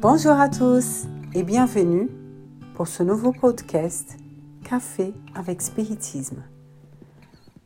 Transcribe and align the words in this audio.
Bonjour 0.00 0.38
à 0.38 0.48
tous 0.48 1.06
et 1.34 1.42
bienvenue 1.42 2.08
pour 2.74 2.86
ce 2.86 3.02
nouveau 3.02 3.32
podcast 3.32 4.16
Café 4.62 5.12
avec 5.34 5.60
Spiritisme. 5.60 6.44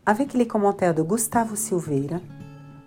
Avec 0.07 0.33
les 0.33 0.47
commentaires 0.47 0.95
de 0.95 1.03
Gustavo 1.03 1.55
Silveira, 1.55 2.21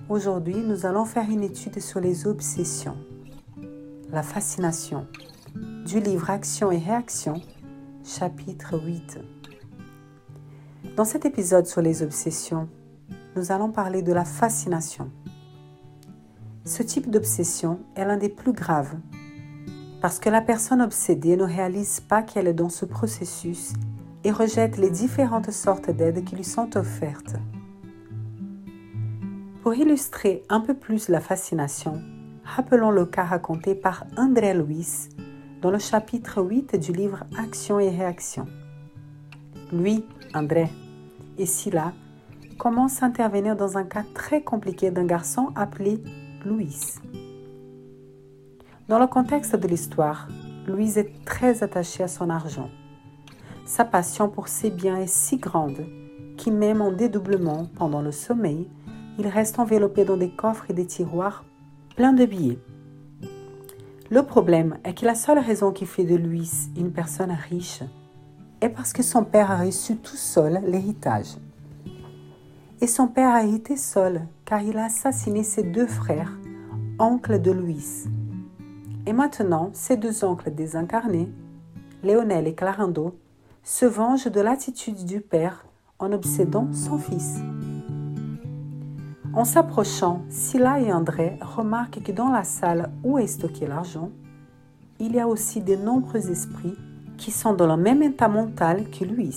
aujourd'hui 0.09 0.55
nous 0.55 0.87
allons 0.87 1.05
faire 1.05 1.29
une 1.29 1.43
étude 1.43 1.79
sur 1.79 1.99
les 1.99 2.25
obsessions, 2.25 2.97
la 4.09 4.23
fascination, 4.23 5.05
du 5.85 5.99
livre 5.99 6.31
Action 6.31 6.71
et 6.71 6.79
réaction, 6.79 7.39
chapitre 8.03 8.79
8. 8.83 9.19
Dans 10.95 11.05
cet 11.05 11.23
épisode 11.23 11.67
sur 11.67 11.83
les 11.83 12.01
obsessions, 12.01 12.67
nous 13.35 13.51
allons 13.51 13.71
parler 13.71 14.01
de 14.01 14.11
la 14.11 14.25
fascination. 14.25 15.11
Ce 16.63 16.81
type 16.81 17.11
d'obsession 17.11 17.81
est 17.95 18.05
l'un 18.05 18.17
des 18.17 18.29
plus 18.29 18.53
graves 18.53 18.95
parce 20.05 20.19
que 20.19 20.29
la 20.29 20.41
personne 20.41 20.83
obsédée 20.83 21.35
ne 21.35 21.45
réalise 21.45 21.99
pas 21.99 22.21
qu'elle 22.21 22.45
est 22.45 22.53
dans 22.53 22.69
ce 22.69 22.85
processus 22.85 23.73
et 24.23 24.29
rejette 24.29 24.77
les 24.77 24.91
différentes 24.91 25.49
sortes 25.49 25.89
d'aides 25.89 26.23
qui 26.23 26.35
lui 26.35 26.43
sont 26.43 26.77
offertes. 26.77 27.37
Pour 29.63 29.73
illustrer 29.73 30.43
un 30.47 30.59
peu 30.59 30.75
plus 30.75 31.09
la 31.09 31.21
fascination, 31.21 32.03
rappelons 32.43 32.91
le 32.91 33.07
cas 33.07 33.23
raconté 33.23 33.73
par 33.73 34.05
André 34.15 34.53
Louis 34.53 35.09
dans 35.63 35.71
le 35.71 35.79
chapitre 35.79 36.39
8 36.39 36.75
du 36.75 36.91
livre 36.91 37.23
Action 37.35 37.79
et 37.79 37.89
réaction. 37.89 38.45
Lui, 39.73 40.05
André, 40.35 40.69
et 41.39 41.47
Silla 41.47 41.93
commencent 42.59 43.01
à 43.01 43.07
intervenir 43.07 43.55
dans 43.55 43.79
un 43.79 43.85
cas 43.85 44.03
très 44.13 44.43
compliqué 44.43 44.91
d'un 44.91 45.05
garçon 45.05 45.51
appelé 45.55 46.03
Louis. 46.45 46.77
Dans 48.87 48.99
le 48.99 49.07
contexte 49.07 49.55
de 49.55 49.67
l'histoire, 49.67 50.27
Louise 50.67 50.99
est 50.99 51.25
très 51.25 51.63
attachée 51.63 52.03
à 52.03 52.07
son 52.07 52.29
argent. 52.29 52.69
Sa 53.65 53.83
passion 53.83 54.29
pour 54.29 54.47
ses 54.47 54.69
biens 54.69 54.97
est 54.97 55.09
si 55.09 55.37
grande 55.37 55.87
qu'il 56.37 56.53
même 56.53 56.81
en 56.81 56.91
dédoublement 56.91 57.65
pendant 57.77 58.03
le 58.03 58.11
sommeil, 58.11 58.69
il 59.17 59.27
reste 59.27 59.57
enveloppé 59.57 60.05
dans 60.05 60.17
des 60.17 60.29
coffres 60.29 60.69
et 60.69 60.73
des 60.73 60.85
tiroirs 60.85 61.45
pleins 61.95 62.13
de 62.13 62.25
billets. 62.25 62.59
Le 64.11 64.21
problème 64.21 64.77
est 64.83 64.93
que 64.93 65.05
la 65.05 65.15
seule 65.15 65.39
raison 65.39 65.71
qui 65.71 65.87
fait 65.87 66.03
de 66.03 66.15
Louise 66.15 66.69
une 66.77 66.91
personne 66.91 67.35
riche 67.49 67.81
est 68.61 68.69
parce 68.69 68.93
que 68.93 69.01
son 69.01 69.23
père 69.23 69.49
a 69.49 69.57
reçu 69.57 69.95
tout 69.95 70.15
seul 70.15 70.61
l'héritage. 70.63 71.37
Et 72.81 72.87
son 72.87 73.07
père 73.07 73.33
a 73.33 73.43
hérité 73.43 73.77
seul 73.77 74.27
car 74.45 74.61
il 74.61 74.77
a 74.77 74.85
assassiné 74.85 75.41
ses 75.41 75.63
deux 75.63 75.87
frères, 75.87 76.37
oncles 76.99 77.41
de 77.41 77.49
Louise. 77.49 78.07
Et 79.07 79.13
maintenant, 79.13 79.69
ces 79.73 79.97
deux 79.97 80.23
oncles 80.23 80.51
désincarnés, 80.51 81.31
Léonel 82.03 82.47
et 82.47 82.55
Clarando, 82.55 83.15
se 83.63 83.85
vengent 83.85 84.31
de 84.31 84.41
l'attitude 84.41 85.05
du 85.05 85.21
père 85.21 85.65
en 85.99 86.11
obsédant 86.11 86.67
son 86.73 86.97
fils. 86.97 87.39
En 89.33 89.43
s'approchant, 89.43 90.21
Silla 90.29 90.79
et 90.79 90.93
André 90.93 91.37
remarquent 91.41 92.01
que 92.01 92.11
dans 92.11 92.29
la 92.29 92.43
salle 92.43 92.91
où 93.03 93.17
est 93.17 93.27
stocké 93.27 93.67
l'argent, 93.67 94.11
il 94.99 95.13
y 95.13 95.19
a 95.19 95.27
aussi 95.27 95.61
de 95.61 95.75
nombreux 95.75 96.31
esprits 96.31 96.77
qui 97.17 97.31
sont 97.31 97.53
dans 97.53 97.67
le 97.67 97.81
même 97.81 98.01
état 98.01 98.27
mental 98.27 98.89
que 98.89 99.03
Louis. 99.03 99.35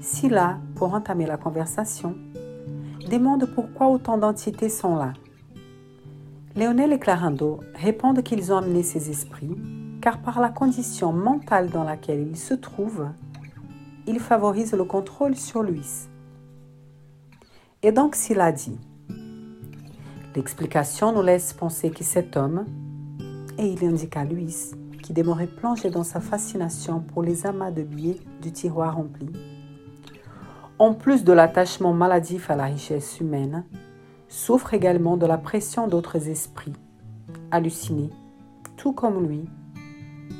Silla, 0.00 0.58
pour 0.74 0.94
entamer 0.94 1.26
la 1.26 1.36
conversation, 1.36 2.16
demande 3.08 3.46
pourquoi 3.54 3.88
autant 3.88 4.18
d'entités 4.18 4.68
sont 4.68 4.96
là. 4.96 5.12
Léonel 6.56 6.92
et 6.92 6.98
Clarando 6.98 7.60
répondent 7.74 8.22
qu'ils 8.22 8.52
ont 8.52 8.56
amené 8.56 8.82
ces 8.82 9.08
esprits 9.08 9.56
car 10.00 10.18
par 10.18 10.40
la 10.40 10.48
condition 10.48 11.12
mentale 11.12 11.70
dans 11.70 11.84
laquelle 11.84 12.26
ils 12.28 12.36
se 12.36 12.54
trouvent, 12.54 13.08
ils 14.06 14.18
favorisent 14.18 14.72
le 14.72 14.84
contrôle 14.84 15.36
sur 15.36 15.62
lui. 15.62 15.86
Et 17.82 17.92
donc 17.92 18.14
s'il 18.14 18.40
a 18.40 18.50
dit, 18.50 18.78
l'explication 20.34 21.12
nous 21.12 21.22
laisse 21.22 21.52
penser 21.52 21.90
que 21.90 22.02
cet 22.02 22.36
homme, 22.36 22.64
et 23.58 23.66
il 23.66 23.84
indique 23.84 24.16
à 24.16 24.24
Louis, 24.24 24.72
qui 25.02 25.12
demeurait 25.12 25.46
plongé 25.46 25.90
dans 25.90 26.04
sa 26.04 26.20
fascination 26.20 27.00
pour 27.00 27.22
les 27.22 27.46
amas 27.46 27.70
de 27.70 27.82
billets 27.82 28.20
du 28.42 28.52
tiroir 28.52 28.96
rempli, 28.96 29.28
en 30.78 30.94
plus 30.94 31.24
de 31.24 31.32
l'attachement 31.32 31.92
maladif 31.92 32.50
à 32.50 32.56
la 32.56 32.64
richesse 32.64 33.20
humaine, 33.20 33.64
souffre 34.30 34.72
également 34.72 35.16
de 35.16 35.26
la 35.26 35.36
pression 35.36 35.88
d'autres 35.88 36.28
esprits, 36.28 36.72
hallucinés, 37.50 38.10
tout 38.76 38.92
comme 38.92 39.26
lui, 39.26 39.44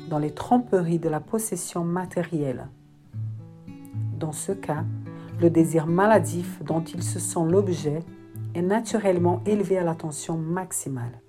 dans 0.09 0.17
les 0.17 0.33
tromperies 0.33 0.97
de 0.97 1.09
la 1.09 1.19
possession 1.19 1.83
matérielle. 1.83 2.67
Dans 4.17 4.31
ce 4.31 4.53
cas, 4.53 4.85
le 5.39 5.49
désir 5.49 5.87
maladif 5.87 6.63
dont 6.63 6.83
il 6.83 7.03
se 7.03 7.19
sent 7.19 7.45
l'objet 7.49 7.99
est 8.55 8.61
naturellement 8.61 9.41
élevé 9.45 9.77
à 9.77 9.83
l'attention 9.83 10.37
maximale. 10.37 11.21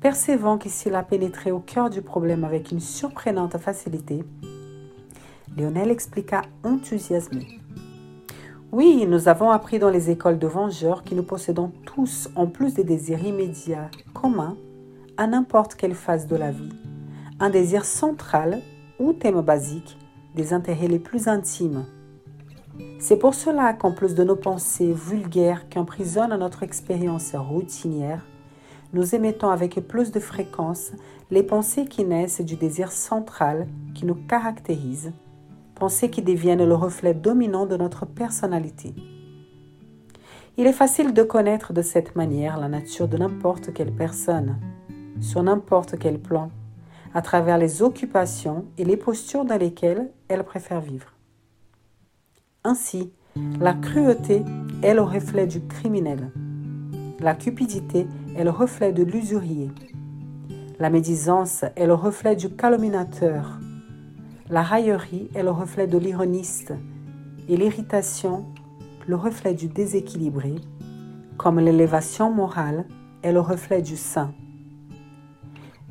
Percevant 0.00 0.58
qu'ici 0.58 0.90
a 0.90 1.02
pénétré 1.02 1.50
au 1.50 1.58
cœur 1.58 1.90
du 1.90 2.02
problème 2.02 2.44
avec 2.44 2.70
une 2.70 2.80
surprenante 2.80 3.58
facilité, 3.58 4.22
Lionel 5.56 5.90
expliqua 5.90 6.42
enthousiasmé. 6.62 7.58
Oui, 8.70 9.06
nous 9.08 9.28
avons 9.28 9.50
appris 9.50 9.78
dans 9.78 9.88
les 9.88 10.10
écoles 10.10 10.38
de 10.38 10.46
vengeurs 10.46 11.02
que 11.02 11.14
nous 11.14 11.22
possédons 11.22 11.72
tous, 11.86 12.28
en 12.36 12.46
plus 12.46 12.74
des 12.74 12.84
désirs 12.84 13.24
immédiats 13.24 13.90
communs, 14.12 14.58
à 15.16 15.26
n'importe 15.26 15.74
quelle 15.74 15.94
phase 15.94 16.26
de 16.26 16.36
la 16.36 16.50
vie, 16.50 16.68
un 17.40 17.48
désir 17.48 17.86
central 17.86 18.60
ou 18.98 19.14
thème 19.14 19.40
basique 19.40 19.96
des 20.34 20.52
intérêts 20.52 20.86
les 20.86 20.98
plus 20.98 21.28
intimes. 21.28 21.86
C'est 22.98 23.16
pour 23.16 23.32
cela 23.32 23.72
qu'en 23.72 23.92
plus 23.92 24.14
de 24.14 24.22
nos 24.22 24.36
pensées 24.36 24.92
vulgaires 24.92 25.70
qui 25.70 25.78
emprisonnent 25.78 26.36
notre 26.36 26.62
expérience 26.62 27.34
routinière, 27.34 28.26
nous 28.92 29.14
émettons 29.14 29.48
avec 29.48 29.76
plus 29.88 30.12
de 30.12 30.20
fréquence 30.20 30.92
les 31.30 31.42
pensées 31.42 31.86
qui 31.86 32.04
naissent 32.04 32.42
du 32.42 32.56
désir 32.56 32.92
central 32.92 33.66
qui 33.94 34.04
nous 34.04 34.14
caractérise 34.14 35.12
pensées 35.78 36.10
qui 36.10 36.22
deviennent 36.22 36.64
le 36.64 36.74
reflet 36.74 37.14
dominant 37.14 37.66
de 37.66 37.76
notre 37.76 38.04
personnalité. 38.04 38.94
Il 40.56 40.66
est 40.66 40.72
facile 40.72 41.14
de 41.14 41.22
connaître 41.22 41.72
de 41.72 41.82
cette 41.82 42.16
manière 42.16 42.58
la 42.58 42.68
nature 42.68 43.06
de 43.06 43.16
n'importe 43.16 43.72
quelle 43.72 43.92
personne, 43.92 44.58
sur 45.20 45.42
n'importe 45.42 45.98
quel 45.98 46.18
plan, 46.18 46.50
à 47.14 47.22
travers 47.22 47.58
les 47.58 47.82
occupations 47.82 48.64
et 48.76 48.84
les 48.84 48.96
postures 48.96 49.44
dans 49.44 49.56
lesquelles 49.56 50.10
elle 50.28 50.44
préfère 50.44 50.80
vivre. 50.80 51.12
Ainsi, 52.64 53.12
la 53.60 53.72
cruauté 53.72 54.42
est 54.82 54.94
le 54.94 55.02
reflet 55.02 55.46
du 55.46 55.60
criminel. 55.60 56.32
La 57.20 57.34
cupidité 57.34 58.06
est 58.36 58.44
le 58.44 58.50
reflet 58.50 58.92
de 58.92 59.04
l'usurier. 59.04 59.70
La 60.80 60.90
médisance 60.90 61.64
est 61.76 61.86
le 61.86 61.94
reflet 61.94 62.36
du 62.36 62.50
calomniateur. 62.50 63.58
La 64.50 64.62
raillerie 64.62 65.28
est 65.34 65.42
le 65.42 65.50
reflet 65.50 65.86
de 65.86 65.98
l'ironiste 65.98 66.72
et 67.50 67.56
l'irritation 67.58 68.46
le 69.06 69.14
reflet 69.14 69.52
du 69.52 69.68
déséquilibré, 69.68 70.54
comme 71.36 71.60
l'élévation 71.60 72.32
morale 72.32 72.86
est 73.22 73.32
le 73.32 73.40
reflet 73.40 73.82
du 73.82 73.98
saint. 73.98 74.32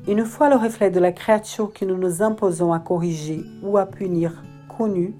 Une 0.08 0.26
fois 0.26 0.50
le 0.50 0.56
reflet 0.56 0.90
de 0.90 1.00
la 1.00 1.12
créature 1.12 1.72
que 1.72 1.86
nous 1.86 1.98
nous 1.98 2.24
imposons 2.24 2.74
à 2.74 2.80
corriger 2.80 3.44
ou 3.62 3.78
à 3.78 3.86
punir 3.86 4.44
connu, 4.76 5.14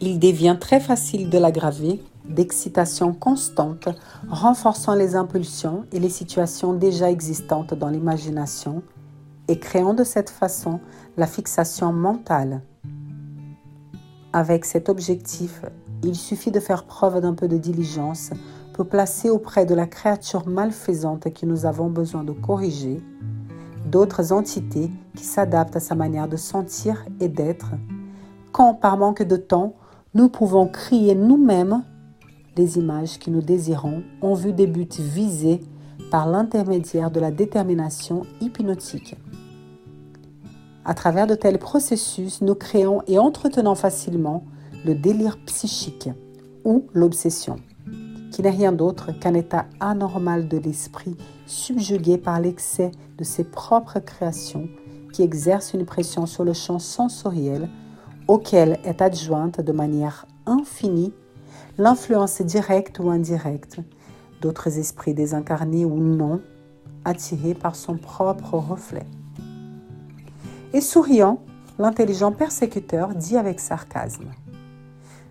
il 0.00 0.18
devient 0.18 0.56
très 0.58 0.80
facile 0.80 1.30
de 1.30 1.38
l'aggraver 1.38 2.02
d'excitation 2.24 3.12
constante, 3.12 3.88
renforçant 4.28 4.94
les 4.94 5.14
impulsions 5.14 5.84
et 5.92 6.00
les 6.00 6.08
situations 6.08 6.72
déjà 6.72 7.12
existantes 7.12 7.74
dans 7.74 7.90
l'imagination 7.90 8.82
et 9.48 9.58
créant 9.58 9.94
de 9.94 10.04
cette 10.04 10.30
façon 10.30 10.80
la 11.16 11.26
fixation 11.26 11.92
mentale. 11.92 12.62
Avec 14.32 14.64
cet 14.64 14.88
objectif, 14.88 15.62
il 16.02 16.16
suffit 16.16 16.50
de 16.50 16.60
faire 16.60 16.84
preuve 16.84 17.20
d'un 17.20 17.34
peu 17.34 17.48
de 17.48 17.56
diligence 17.56 18.30
pour 18.72 18.88
placer 18.88 19.30
auprès 19.30 19.66
de 19.66 19.74
la 19.74 19.86
créature 19.86 20.48
malfaisante 20.48 21.32
que 21.32 21.46
nous 21.46 21.66
avons 21.66 21.88
besoin 21.88 22.24
de 22.24 22.32
corriger 22.32 23.00
d'autres 23.86 24.32
entités 24.32 24.90
qui 25.14 25.24
s'adaptent 25.24 25.76
à 25.76 25.80
sa 25.80 25.94
manière 25.94 26.28
de 26.28 26.36
sentir 26.36 27.04
et 27.20 27.28
d'être, 27.28 27.70
quand 28.52 28.74
par 28.74 28.96
manque 28.96 29.22
de 29.22 29.36
temps, 29.36 29.74
nous 30.14 30.28
pouvons 30.28 30.66
crier 30.66 31.14
nous-mêmes 31.14 31.84
les 32.56 32.78
images 32.78 33.18
que 33.18 33.30
nous 33.30 33.42
désirons 33.42 34.02
en 34.20 34.34
vue 34.34 34.52
des 34.52 34.66
buts 34.66 34.88
visés 34.98 35.60
par 36.10 36.28
l'intermédiaire 36.28 37.10
de 37.10 37.20
la 37.20 37.30
détermination 37.30 38.22
hypnotique. 38.40 39.16
À 40.86 40.92
travers 40.92 41.26
de 41.26 41.34
tels 41.34 41.58
processus, 41.58 42.42
nous 42.42 42.54
créons 42.54 43.00
et 43.06 43.18
entretenons 43.18 43.74
facilement 43.74 44.44
le 44.84 44.94
délire 44.94 45.38
psychique 45.46 46.10
ou 46.64 46.86
l'obsession. 46.92 47.56
qui 48.30 48.42
n'est 48.42 48.50
rien 48.50 48.72
d'autre 48.72 49.12
qu'un 49.12 49.34
état 49.34 49.66
anormal 49.78 50.48
de 50.48 50.58
l'esprit 50.58 51.16
subjugué 51.46 52.18
par 52.18 52.40
l'excès 52.40 52.90
de 53.16 53.22
ses 53.22 53.44
propres 53.44 54.00
créations 54.00 54.68
qui 55.12 55.22
exerce 55.22 55.72
une 55.72 55.86
pression 55.86 56.26
sur 56.26 56.42
le 56.42 56.52
champ 56.52 56.80
sensoriel 56.80 57.68
auquel 58.26 58.80
est 58.84 59.00
adjointe 59.00 59.60
de 59.60 59.70
manière 59.70 60.26
infinie 60.46 61.12
l'influence 61.78 62.42
directe 62.42 62.98
ou 62.98 63.08
indirecte 63.08 63.78
d'autres 64.40 64.78
esprits 64.78 65.14
désincarnés 65.14 65.84
ou 65.84 65.96
non 65.96 66.40
attirés 67.04 67.54
par 67.54 67.76
son 67.76 67.96
propre 67.96 68.54
reflet. 68.54 69.06
Et 70.74 70.80
souriant, 70.80 71.38
l'intelligent 71.78 72.32
persécuteur 72.32 73.14
dit 73.14 73.36
avec 73.36 73.60
sarcasme 73.60 74.32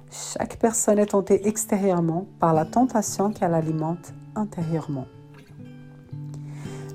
Chaque 0.10 0.58
personne 0.58 1.00
est 1.00 1.08
tentée 1.08 1.50
extérieurement 1.50 2.28
par 2.40 2.54
la 2.54 2.64
tentation 2.64 3.30
qu'elle 3.30 3.54
alimente 3.54 4.14
intérieurement. 4.36 5.06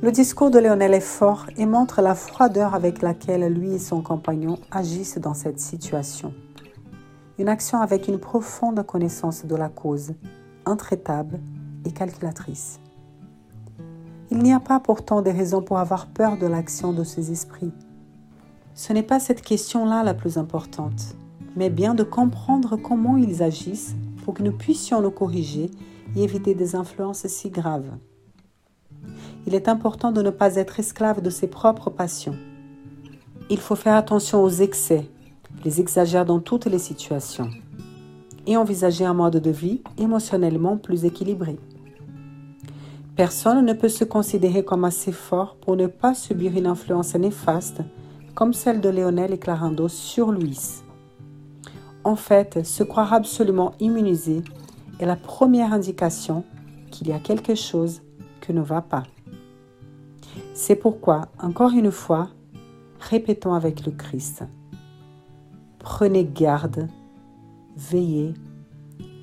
Le 0.00 0.10
discours 0.12 0.50
de 0.50 0.58
Léonel 0.58 0.94
est 0.94 1.00
fort 1.00 1.44
et 1.58 1.66
montre 1.66 2.00
la 2.00 2.14
froideur 2.14 2.74
avec 2.74 3.02
laquelle 3.02 3.52
lui 3.52 3.74
et 3.74 3.78
son 3.78 4.00
compagnon 4.00 4.58
agissent 4.70 5.18
dans 5.18 5.34
cette 5.34 5.60
situation. 5.60 6.32
Une 7.38 7.50
action 7.50 7.82
avec 7.82 8.08
une 8.08 8.18
profonde 8.18 8.82
connaissance 8.86 9.44
de 9.44 9.56
la 9.56 9.68
cause, 9.68 10.14
intraitable 10.64 11.38
et 11.84 11.92
calculatrice. 11.92 12.80
Il 14.30 14.38
n'y 14.38 14.54
a 14.54 14.60
pas 14.60 14.80
pourtant 14.80 15.20
des 15.20 15.32
raisons 15.32 15.60
pour 15.60 15.78
avoir 15.78 16.06
peur 16.06 16.38
de 16.38 16.46
l'action 16.46 16.94
de 16.94 17.04
ces 17.04 17.30
esprits. 17.30 17.74
Ce 18.78 18.92
n'est 18.92 19.02
pas 19.02 19.18
cette 19.18 19.42
question-là 19.42 20.04
la 20.04 20.14
plus 20.14 20.38
importante, 20.38 21.16
mais 21.56 21.68
bien 21.68 21.96
de 21.96 22.04
comprendre 22.04 22.76
comment 22.76 23.16
ils 23.16 23.42
agissent 23.42 23.96
pour 24.24 24.34
que 24.34 24.42
nous 24.44 24.52
puissions 24.52 25.02
nous 25.02 25.10
corriger 25.10 25.68
et 26.14 26.22
éviter 26.22 26.54
des 26.54 26.76
influences 26.76 27.26
si 27.26 27.50
graves. 27.50 27.90
Il 29.48 29.56
est 29.56 29.66
important 29.66 30.12
de 30.12 30.22
ne 30.22 30.30
pas 30.30 30.54
être 30.54 30.78
esclave 30.78 31.20
de 31.20 31.28
ses 31.28 31.48
propres 31.48 31.90
passions. 31.90 32.36
Il 33.50 33.58
faut 33.58 33.74
faire 33.74 33.96
attention 33.96 34.44
aux 34.44 34.48
excès, 34.48 35.10
les 35.64 35.80
exagérer 35.80 36.24
dans 36.24 36.38
toutes 36.38 36.66
les 36.66 36.78
situations, 36.78 37.50
et 38.46 38.56
envisager 38.56 39.04
un 39.04 39.12
mode 39.12 39.38
de 39.38 39.50
vie 39.50 39.82
émotionnellement 39.98 40.76
plus 40.76 41.04
équilibré. 41.04 41.58
Personne 43.16 43.66
ne 43.66 43.72
peut 43.72 43.88
se 43.88 44.04
considérer 44.04 44.64
comme 44.64 44.84
assez 44.84 45.10
fort 45.10 45.56
pour 45.56 45.74
ne 45.74 45.88
pas 45.88 46.14
subir 46.14 46.56
une 46.56 46.68
influence 46.68 47.16
néfaste 47.16 47.82
comme 48.38 48.52
celle 48.52 48.80
de 48.80 48.88
Léonel 48.88 49.32
et 49.32 49.38
Clarando 49.38 49.88
sur 49.88 50.30
Louis. 50.30 50.60
En 52.04 52.14
fait, 52.14 52.64
se 52.64 52.84
croire 52.84 53.12
absolument 53.12 53.72
immunisé 53.80 54.44
est 55.00 55.06
la 55.06 55.16
première 55.16 55.72
indication 55.72 56.44
qu'il 56.92 57.08
y 57.08 57.12
a 57.12 57.18
quelque 57.18 57.56
chose 57.56 58.00
que 58.40 58.52
ne 58.52 58.60
va 58.60 58.80
pas. 58.80 59.02
C'est 60.54 60.76
pourquoi, 60.76 61.22
encore 61.42 61.72
une 61.72 61.90
fois, 61.90 62.28
répétons 63.00 63.54
avec 63.54 63.84
le 63.84 63.90
Christ. 63.90 64.44
Prenez 65.80 66.24
garde, 66.24 66.86
veillez 67.76 68.34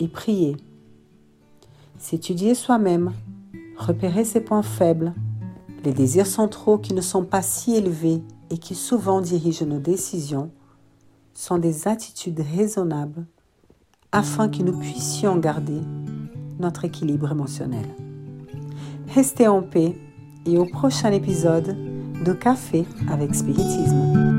et 0.02 0.10
priez. 0.10 0.58
S'étudier 2.00 2.54
soi-même 2.54 3.14
repérer 3.78 4.26
ses 4.26 4.42
points 4.42 4.62
faibles, 4.62 5.14
les 5.86 5.94
désirs 5.94 6.28
centraux 6.28 6.78
qui 6.78 6.94
ne 6.94 7.00
sont 7.00 7.24
pas 7.24 7.42
si 7.42 7.78
élevés 7.78 8.22
et 8.50 8.58
qui 8.58 8.76
souvent 8.76 9.22
dirigent 9.22 9.66
nos 9.66 9.80
décisions, 9.80 10.52
sont 11.34 11.58
des 11.58 11.88
attitudes 11.88 12.42
raisonnables 12.56 13.26
afin 14.12 14.48
que 14.48 14.64
nous 14.64 14.80
puissions 14.80 15.38
garder 15.38 15.82
notre 16.60 16.86
équilibre 16.86 17.32
émotionnel. 17.32 17.86
Restez 19.14 19.48
en 19.48 19.62
paix 19.62 19.98
et 20.46 20.58
au 20.58 20.66
prochain 20.66 21.12
épisode 21.12 21.76
de 22.24 22.34
Café 22.34 22.86
avec 23.10 23.36
Spiritisme. 23.36 24.35